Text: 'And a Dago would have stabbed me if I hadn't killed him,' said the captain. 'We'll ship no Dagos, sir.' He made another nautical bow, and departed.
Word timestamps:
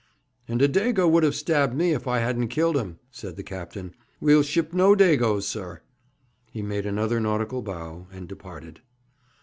'And 0.47 0.63
a 0.63 0.67
Dago 0.67 1.07
would 1.07 1.21
have 1.21 1.35
stabbed 1.35 1.75
me 1.75 1.93
if 1.93 2.07
I 2.07 2.17
hadn't 2.17 2.47
killed 2.47 2.75
him,' 2.75 2.97
said 3.11 3.35
the 3.35 3.43
captain. 3.43 3.93
'We'll 4.19 4.41
ship 4.41 4.73
no 4.73 4.95
Dagos, 4.95 5.45
sir.' 5.47 5.83
He 6.51 6.63
made 6.63 6.87
another 6.87 7.19
nautical 7.19 7.61
bow, 7.61 8.07
and 8.11 8.27
departed. 8.27 8.81